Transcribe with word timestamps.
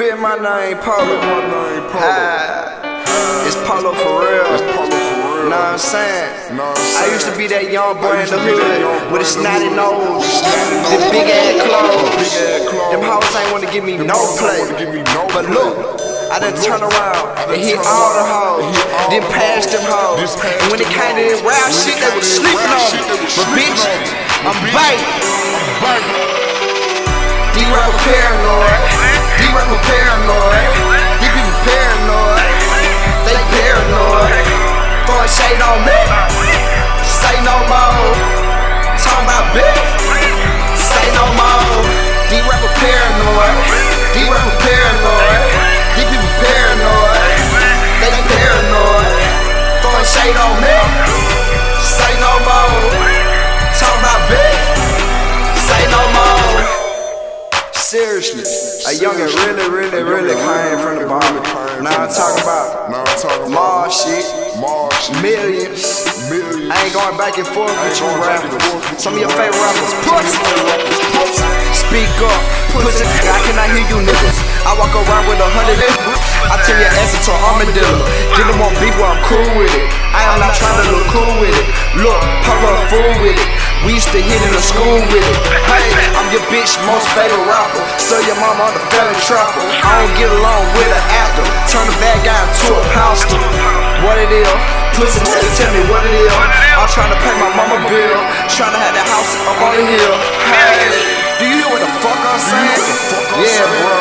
Bit 0.00 0.16
my 0.16 0.32
name, 0.32 0.80
Polo. 0.80 1.20
Ah, 1.92 3.44
it's 3.44 3.52
Polo 3.68 3.92
for 3.92 4.24
real. 4.24 4.48
Know 5.44 5.52
what 5.52 5.52
I'm 5.52 5.76
saying? 5.76 6.56
I 6.56 7.04
used 7.12 7.28
to 7.28 7.36
be 7.36 7.44
that 7.52 7.68
young 7.68 8.00
boy 8.00 8.16
in 8.16 8.32
the 8.32 8.40
hood 8.40 9.12
with 9.12 9.20
a 9.20 9.28
snotty 9.28 9.68
nose, 9.68 10.24
the 10.88 11.04
big 11.12 11.28
ass 11.28 11.60
clothes. 11.60 12.32
Them 12.88 13.04
hoes 13.04 13.28
ain't 13.36 13.52
wanna 13.52 13.68
give 13.68 13.84
me 13.84 14.00
no 14.00 14.16
play. 14.40 14.64
But 15.36 15.52
look. 15.52 16.00
I 16.32 16.40
done 16.40 16.56
turn 16.56 16.80
around 16.80 17.52
and 17.52 17.60
hit 17.60 17.76
all 17.84 18.16
the 18.16 18.24
hoes, 18.24 18.72
then 19.12 19.20
pass 19.28 19.68
them 19.68 19.84
hoes. 19.84 20.32
And 20.40 20.72
when 20.72 20.80
it 20.80 20.88
came 20.88 21.20
to 21.20 21.44
wild 21.44 21.76
shit, 21.76 22.00
they 22.00 22.08
was 22.16 22.24
sleeping 22.24 22.56
on 22.56 22.88
me. 22.88 23.04
But 23.36 23.52
bitch, 23.52 23.84
I'm 24.48 24.56
back. 24.72 24.96
D-Rap 27.52 27.92
paranoid. 28.00 28.99
D-Rap 29.50 29.66
paranoid. 29.66 30.62
These 31.18 31.34
people 31.34 31.50
paranoid. 31.66 32.38
They 33.26 33.34
paranoid. 33.50 34.46
Throwing 35.10 35.26
shade 35.26 35.58
on 35.58 35.82
me. 35.82 35.98
Say 37.02 37.34
no 37.42 37.58
more. 37.66 38.14
Talking 38.94 39.26
about 39.26 39.50
bitch. 39.50 40.06
Say 40.78 41.02
no 41.18 41.26
more. 41.34 41.82
D-Rap 42.30 42.62
paranoid. 42.78 43.58
D-Rap 44.14 44.46
paranoid. 44.62 45.42
These 45.98 46.06
people 46.14 46.30
paranoid. 46.46 47.18
They 48.06 48.22
paranoid. 48.30 49.10
Throwing 49.82 50.06
shade 50.06 50.38
on 50.38 50.62
me. 50.62 50.69
Seriously, 58.00 58.40
a 58.88 58.96
youngin' 58.96 59.28
really, 59.44 59.68
really, 59.68 60.00
really 60.00 60.32
came 60.32 60.78
from 60.80 60.96
the 60.96 61.04
bottom. 61.04 61.36
Now 61.84 61.92
I'm 62.00 62.08
talking 62.08 62.40
about 62.40 62.88
Now 62.88 63.04
I'm 63.04 63.16
talking 63.20 63.52
Mall 63.52 63.92
shit, 63.92 64.24
Mars, 64.56 65.12
millions. 65.20 65.84
millions. 66.32 66.72
I 66.72 66.80
ain't 66.80 66.96
going 66.96 67.20
back 67.20 67.36
and 67.36 67.44
forth 67.44 67.68
with 67.68 68.00
you 68.00 68.08
going 68.08 68.24
back 68.24 68.40
and 68.40 68.56
rappers. 68.56 68.96
Some 68.96 69.12
of 69.12 69.20
your 69.20 69.28
favorite 69.36 69.52
rappers, 69.52 69.92
pussy. 70.08 70.40
Speak 71.76 72.08
up, 72.24 72.40
pussy. 72.72 73.04
I 73.04 73.36
cannot 73.44 73.68
hear 73.68 73.84
you 73.84 74.00
niggas. 74.00 74.38
I 74.64 74.72
walk 74.80 74.96
around 74.96 75.28
with 75.28 75.36
a 75.36 75.48
hundred. 75.52 75.76
I 76.48 76.56
turn 76.64 76.80
your 76.80 76.88
ass 77.04 77.12
into 77.12 77.36
an 77.36 77.40
armadillo. 77.52 78.00
Them 78.32 78.64
on 78.64 78.72
beef 78.80 78.96
where 78.96 79.12
I'm 79.12 79.20
cool 79.28 79.44
with 79.60 79.76
it. 79.76 79.84
I 80.16 80.24
am 80.24 80.40
not 80.40 80.56
trying 80.56 80.72
to 80.72 80.84
look 80.88 81.04
cool 81.12 81.32
with 81.36 81.52
it. 81.52 81.68
Look, 82.00 82.16
pop 82.48 82.64
up 82.64 82.80
fool 82.88 83.12
with 83.20 83.36
it. 83.36 83.59
We 83.80 83.96
used 83.96 84.12
to 84.12 84.20
hit 84.20 84.40
in 84.44 84.52
the 84.52 84.60
school 84.60 85.00
with 85.08 85.24
it. 85.24 85.36
Hey, 85.64 85.88
I'm 86.12 86.28
your 86.28 86.44
bitch 86.52 86.76
most 86.84 87.08
favorite 87.16 87.48
rapper. 87.48 87.80
So 87.96 88.20
your 88.28 88.36
mama 88.36 88.68
on 88.68 88.74
the 88.76 88.82
felon 88.92 89.16
trapper. 89.24 89.64
I 89.80 90.04
don't 90.04 90.14
get 90.20 90.28
along 90.28 90.68
with 90.76 90.90
an 90.92 91.04
actor. 91.16 91.44
Turn 91.64 91.88
the 91.88 91.96
bad 91.96 92.20
guy 92.20 92.36
into 92.44 92.76
a 92.76 92.84
pastor. 92.92 93.40
What 94.04 94.20
it 94.20 94.28
is? 94.28 94.48
Pussy 95.00 95.24
nigga 95.24 95.48
tell 95.56 95.72
me 95.72 95.82
what 95.88 96.04
it 96.04 96.12
is. 96.12 96.28
I'm 96.76 96.88
trying 96.92 97.08
to 97.08 97.20
pay 97.24 97.32
my 97.40 97.48
mama 97.56 97.80
bill. 97.88 98.20
Trying 98.52 98.76
to 98.76 98.80
have 98.84 98.92
that 98.92 99.08
house 99.08 99.32
up 99.48 99.56
on 99.64 99.72
the 99.72 99.84
hill. 99.88 100.14
Hey, 100.44 100.92
do 101.40 101.48
you 101.48 101.64
hear 101.64 101.70
what 101.72 101.80
the 101.80 101.88
fuck 102.04 102.20
I'm 102.20 102.36
saying? 102.36 102.84
Yeah, 103.40 103.64
bro. 103.80 103.96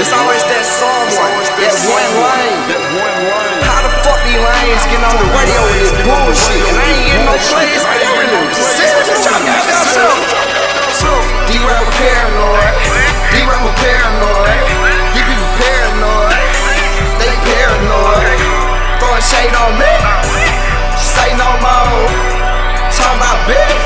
It's 0.00 0.12
always 0.12 0.40
that 0.40 0.64
song, 0.68 1.04
one, 1.20 1.36
that 1.60 1.74
one 1.84 2.12
lane. 2.16 2.60
That 2.68 2.82
one 2.96 3.16
line. 3.28 3.60
How 3.64 3.80
the 3.84 3.92
fuck 4.04 4.20
these 4.24 4.40
lanes 4.40 4.84
getting 4.88 5.04
on 5.04 5.16
the 5.20 5.28
radio 5.36 5.60
with 5.68 5.80
this 5.84 5.92
bullshit? 6.00 6.64
And 6.64 6.76
I 6.76 6.86
ain't 6.92 7.11
Shade 19.42 19.58
on 19.58 19.74
me. 19.74 19.90
Say 20.94 21.34
no 21.34 21.50
more. 21.58 22.06
Talking 22.94 23.18
about 23.18 23.42
bitch. 23.50 23.82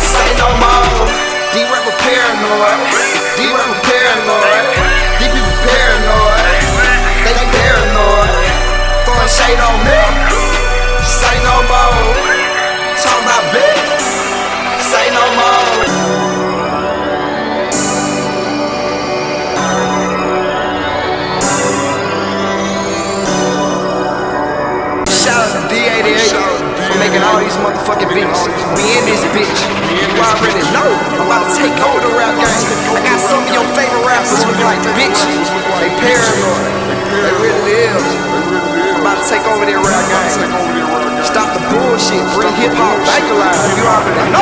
Say 0.00 0.30
no 0.40 0.48
more. 0.64 1.04
D-Rap 1.52 1.84
paranoid. 2.00 2.80
D-Rap 3.36 3.68
paranoid. 3.84 4.64
These 5.20 5.28
people 5.28 5.56
paranoid. 5.68 6.40
They 7.20 7.44
paranoid. 7.52 8.32
Throwing 9.04 9.28
shade 9.28 9.60
on 9.60 9.76
me. 9.84 10.00
Say 11.04 11.36
no 11.44 11.56
more. 11.68 12.08
Talking 12.96 13.28
about 13.28 13.44
bitch. 13.52 14.00
Say 14.88 15.06
no 15.12 15.24
more. 15.36 15.61
Making 27.12 27.28
all 27.28 27.36
these 27.44 27.56
motherfucking 27.60 28.08
beats. 28.08 28.48
We 28.72 28.88
in 28.96 29.04
this 29.04 29.20
bitch. 29.36 29.60
You 29.92 30.16
already 30.16 30.64
know. 30.72 30.88
I'm 31.20 31.28
about 31.28 31.44
to 31.44 31.52
take 31.60 31.76
over 31.84 32.00
the 32.00 32.08
rap 32.16 32.32
game. 32.40 32.96
I 32.96 33.04
got 33.04 33.20
some 33.20 33.44
of 33.44 33.52
your 33.52 33.68
favorite 33.76 34.00
rappers 34.08 34.40
look 34.48 34.56
like 34.64 34.80
bitches. 34.96 35.44
They 35.76 35.92
paranoid. 35.92 36.72
They 37.12 37.34
really 37.36 37.84
is. 37.84 38.04
I'm 38.96 39.04
about 39.04 39.20
to 39.20 39.26
take 39.28 39.44
over 39.44 39.68
their 39.68 39.84
rap 39.84 40.04
game. 40.08 40.56
Stop 41.20 41.52
the 41.52 41.60
bullshit. 41.68 42.24
Bring 42.32 42.48
hip 42.56 42.72
hop 42.80 42.96
back 43.04 43.28
alive. 43.28 43.60
You 43.76 43.84
already 43.84 44.32
know 44.32 44.41